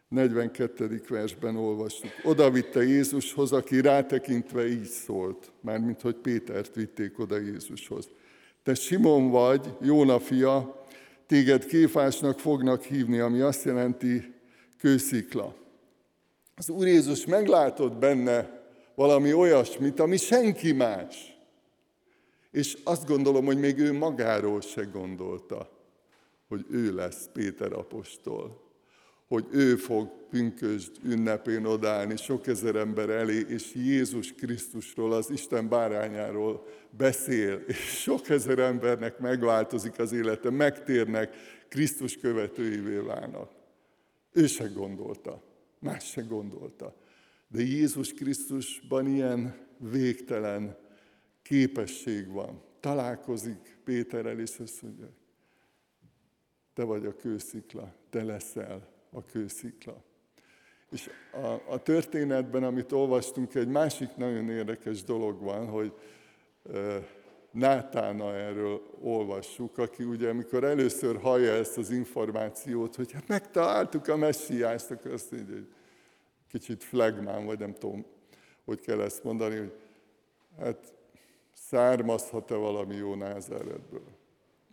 [0.08, 1.02] 42.
[1.08, 2.10] versben olvastuk.
[2.22, 8.08] Oda vitte Jézushoz, aki rátekintve így szólt, mármint hogy Pétert vitték oda Jézushoz.
[8.62, 10.84] Te Simon vagy, Jóna fia,
[11.26, 14.33] téged kéfásnak fognak hívni, ami azt jelenti,
[14.84, 15.54] kőszikla.
[16.56, 18.62] Az Úr Jézus meglátott benne
[18.94, 21.36] valami olyasmit, ami senki más.
[22.50, 25.70] És azt gondolom, hogy még ő magáról se gondolta,
[26.48, 28.62] hogy ő lesz Péter apostol.
[29.28, 35.68] Hogy ő fog pünkösd ünnepén odállni sok ezer ember elé, és Jézus Krisztusról, az Isten
[35.68, 41.34] bárányáról beszél, és sok ezer embernek megváltozik az élete, megtérnek,
[41.68, 43.62] Krisztus követőivé válnak.
[44.34, 45.42] Ő se gondolta,
[45.78, 46.94] más se gondolta.
[47.48, 50.76] De Jézus Krisztusban ilyen végtelen
[51.42, 52.62] képesség van.
[52.80, 55.10] Találkozik Péterrel, és azt mondja,
[56.74, 60.04] te vagy a kőszikla, te leszel a kőszikla.
[60.90, 65.92] És a, a történetben, amit olvastunk, egy másik nagyon érdekes dolog van, hogy
[67.54, 74.16] Nátána erről olvassuk, aki ugye, amikor először hallja ezt az információt, hogy hát megtaláltuk a
[74.16, 75.68] messiást, akkor azt mondja, hogy
[76.48, 78.06] kicsit flagmán, vagy nem tudom,
[78.64, 79.72] hogy kell ezt mondani, hogy
[80.58, 80.94] hát
[81.52, 84.18] származhat-e valami jó názáretből?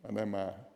[0.03, 0.71] Hát nem áll.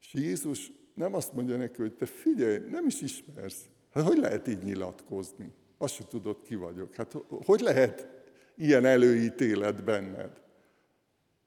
[0.00, 3.68] És Jézus nem azt mondja neki, hogy te figyelj, nem is ismersz.
[3.92, 5.52] Hát hogy lehet így nyilatkozni?
[5.78, 6.94] Azt se tudod, ki vagyok.
[6.94, 8.08] Hát hogy lehet
[8.54, 10.40] ilyen előítélet benned?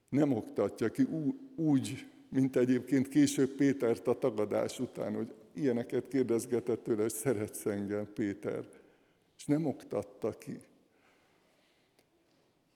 [0.09, 1.03] Nem oktatja ki
[1.55, 8.13] úgy, mint egyébként később Pétert a tagadás után, hogy ilyeneket kérdezgetett tőle, hogy szeretsz engem,
[8.13, 8.63] Péter.
[9.37, 10.59] És nem oktatta ki.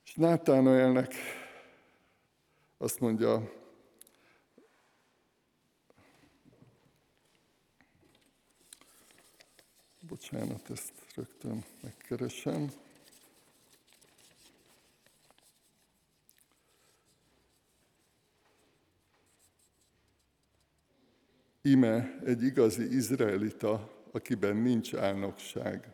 [0.05, 1.13] És Nátánaelnek
[2.77, 3.51] azt mondja,
[10.13, 12.71] bocsánat, ezt rögtön megkeresem.
[21.61, 25.91] Ime egy igazi izraelita, akiben nincs álnokság.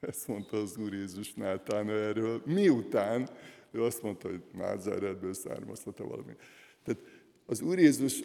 [0.00, 2.42] Ezt mondta az Úr Jézus Nátána erről.
[2.44, 3.30] Miután
[3.70, 6.36] ő azt mondta, hogy Názáretből származhat-e valami.
[6.82, 7.02] Tehát
[7.46, 8.22] az Úr Jézus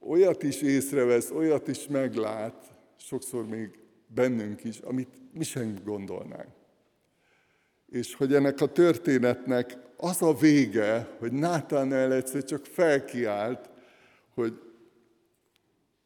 [0.00, 2.71] olyat is észrevesz, olyat is meglát,
[3.06, 6.54] sokszor még bennünk is, amit mi sem gondolnánk.
[7.88, 11.32] És hogy ennek a történetnek az a vége, hogy
[11.92, 13.70] el egyszer csak felkiált,
[14.34, 14.60] hogy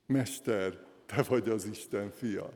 [0.06, 2.52] Mester, te vagy az Isten fia.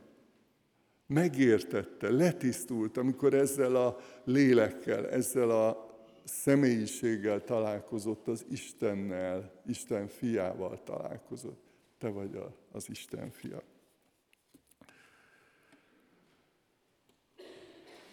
[1.07, 5.89] Megértette, letisztult, amikor ezzel a lélekkel, ezzel a
[6.25, 11.63] személyiséggel találkozott az Istennel, Isten fiával találkozott.
[11.99, 12.39] Te vagy
[12.73, 13.63] az Isten fia.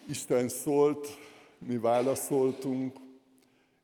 [0.08, 1.08] Isten szólt,
[1.58, 2.96] mi válaszoltunk,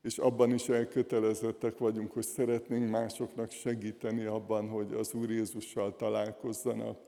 [0.01, 6.99] és abban is elkötelezettek vagyunk, hogy szeretnénk másoknak segíteni abban, hogy az Úr Jézussal találkozzanak,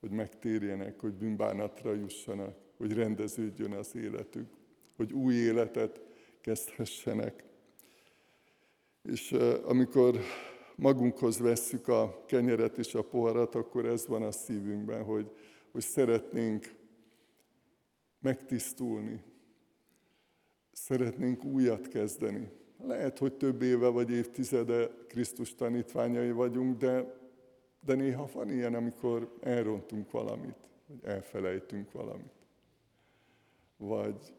[0.00, 4.48] hogy megtérjenek, hogy bűnbánatra jussanak, hogy rendeződjön az életük,
[4.96, 6.00] hogy új életet
[6.40, 7.44] kezdhessenek.
[9.02, 10.18] És amikor
[10.76, 15.30] magunkhoz vesszük a kenyeret és a poharat, akkor ez van a szívünkben, hogy,
[15.72, 16.82] hogy szeretnénk
[18.24, 19.22] megtisztulni,
[20.72, 22.50] szeretnénk újat kezdeni.
[22.86, 27.18] Lehet, hogy több éve vagy évtizede Krisztus tanítványai vagyunk, de,
[27.80, 30.56] de néha van ilyen, amikor elrontunk valamit,
[30.86, 32.46] vagy elfelejtünk valamit.
[33.76, 34.34] Vagy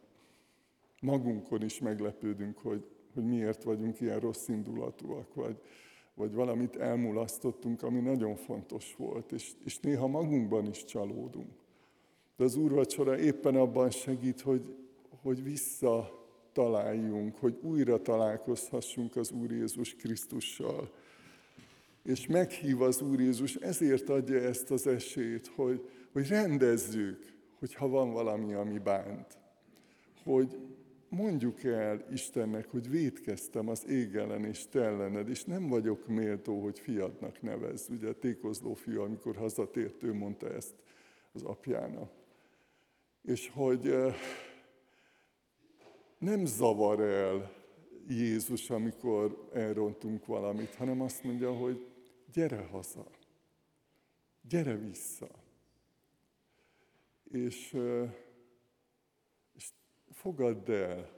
[1.01, 5.61] magunkon is meglepődünk, hogy, hogy miért vagyunk ilyen rossz indulatúak, vagy,
[6.13, 11.64] vagy valamit elmulasztottunk, ami nagyon fontos volt, és, és néha magunkban is csalódunk.
[12.37, 14.75] De az úrvacsora éppen abban segít, hogy,
[15.21, 20.91] hogy visszataláljunk, hogy újra találkozhassunk az Úr Jézus Krisztussal.
[22.03, 28.11] És meghív az Úr Jézus, ezért adja ezt az esélyt, hogy, hogy rendezzük, hogyha van
[28.11, 29.37] valami, ami bánt.
[30.23, 30.57] Hogy
[31.09, 36.61] mondjuk el Istennek, hogy védkeztem az ég ellen és te ellened, és nem vagyok méltó,
[36.61, 37.87] hogy fiadnak nevez.
[37.89, 40.75] Ugye a tékozló fiú, amikor hazatért, ő mondta ezt
[41.33, 42.24] az apjának.
[43.25, 43.95] És hogy
[46.17, 47.51] nem zavar el
[48.07, 51.87] Jézus, amikor elrontunk valamit, hanem azt mondja, hogy
[52.33, 53.07] gyere haza,
[54.41, 55.29] gyere vissza.
[57.23, 57.77] És
[60.11, 61.09] fogadd el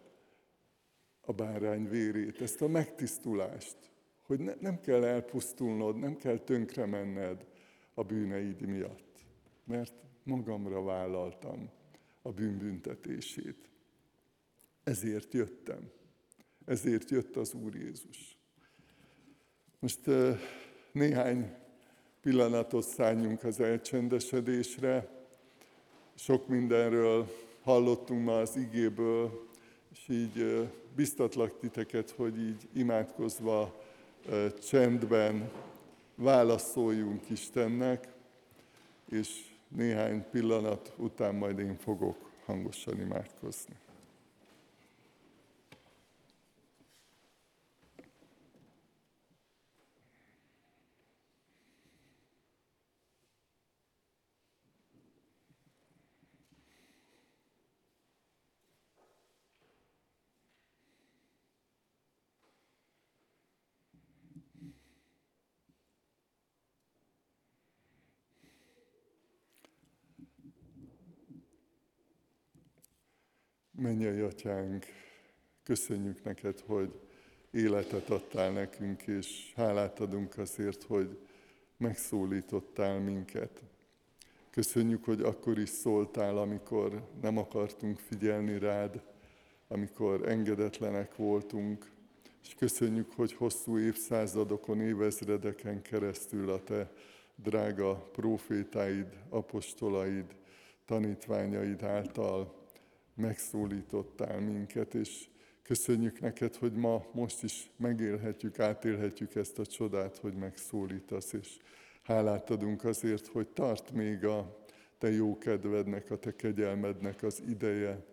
[1.22, 3.78] a bárány vérét, ezt a megtisztulást,
[4.22, 7.46] hogy ne, nem kell elpusztulnod, nem kell tönkre menned
[7.94, 9.26] a bűneid miatt,
[9.64, 9.94] mert
[10.24, 11.70] magamra vállaltam
[12.28, 13.70] a bűnbüntetését.
[14.84, 15.92] Ezért jöttem.
[16.66, 18.38] Ezért jött az Úr Jézus.
[19.80, 20.00] Most
[20.92, 21.56] néhány
[22.22, 25.10] pillanatot szálljunk az elcsendesedésre.
[26.16, 27.28] Sok mindenről
[27.62, 29.48] hallottunk ma az igéből,
[29.92, 33.84] és így biztatlak titeket, hogy így imádkozva
[34.70, 35.52] csendben
[36.16, 38.08] válaszoljunk Istennek,
[39.10, 43.76] és néhány pillanat után majd én fogok hangosan imádkozni.
[73.80, 74.86] Mennyei Atyánk,
[75.64, 77.00] köszönjük neked, hogy
[77.52, 81.18] életet adtál nekünk, és hálát adunk azért, hogy
[81.78, 83.64] megszólítottál minket.
[84.50, 89.02] Köszönjük, hogy akkor is szóltál, amikor nem akartunk figyelni rád,
[89.68, 91.92] amikor engedetlenek voltunk,
[92.44, 96.92] és köszönjük, hogy hosszú évszázadokon, évezredeken keresztül a te
[97.36, 100.36] drága profétáid, apostolaid,
[100.86, 102.66] tanítványaid által
[103.18, 105.28] megszólítottál minket, és
[105.64, 111.58] köszönjük neked, hogy ma most is megélhetjük, átélhetjük ezt a csodát, hogy megszólítasz, és
[112.04, 114.58] hálát adunk azért, hogy tart még a
[114.98, 118.06] te jó kedvednek, a te kegyelmednek az ideje,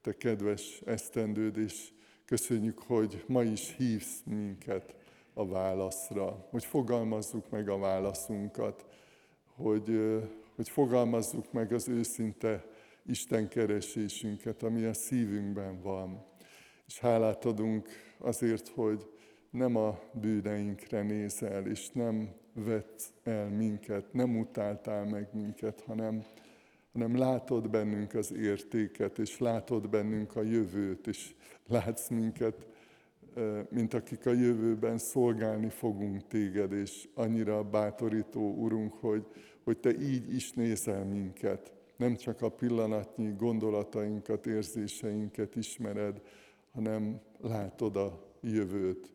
[0.00, 1.92] te kedves esztendőd, és
[2.24, 4.94] köszönjük, hogy ma is hívsz minket
[5.34, 8.86] a válaszra, hogy fogalmazzuk meg a válaszunkat,
[9.56, 10.20] hogy,
[10.54, 12.64] hogy fogalmazzuk meg az őszinte
[13.06, 16.24] Isten keresésünket, ami a szívünkben van.
[16.86, 17.88] És hálát adunk
[18.18, 19.06] azért, hogy
[19.50, 26.24] nem a bűneinkre nézel, és nem vett el minket, nem utáltál meg minket, hanem,
[26.92, 31.34] hanem látod bennünk az értéket, és látod bennünk a jövőt, és
[31.66, 32.66] látsz minket,
[33.68, 39.26] mint akik a jövőben szolgálni fogunk téged, és annyira bátorító, Urunk, hogy,
[39.64, 41.73] hogy Te így is nézel minket.
[41.96, 46.22] Nem csak a pillanatnyi gondolatainkat, érzéseinket ismered,
[46.72, 49.12] hanem látod a jövőt,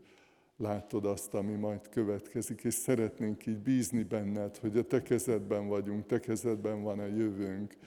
[0.57, 6.05] látod azt, ami majd következik, és szeretnénk így bízni benned, hogy a te kezedben vagyunk,
[6.05, 7.77] te kezedben van a jövőnk,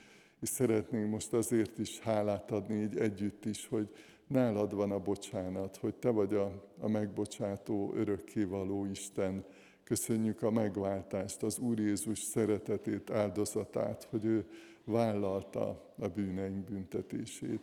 [0.41, 3.89] és szeretnénk most azért is hálát adni így együtt is, hogy
[4.27, 9.45] nálad van a bocsánat, hogy te vagy a, a megbocsátó, örökkévaló Isten.
[9.83, 14.45] Köszönjük a megváltást, az Úr Jézus szeretetét, áldozatát, hogy ő
[14.85, 17.61] vállalta a bűneink büntetését.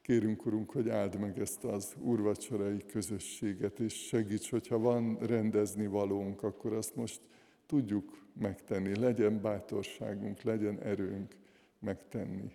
[0.00, 6.42] Kérünk, Urunk, hogy áld meg ezt az úrvacsorai közösséget, és segíts, hogyha van rendezni valónk,
[6.42, 7.20] akkor azt most
[7.66, 8.98] tudjuk megtenni.
[8.98, 11.36] Legyen bátorságunk, legyen erőnk
[11.78, 12.52] megtenni.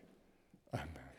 [0.70, 1.13] Amen.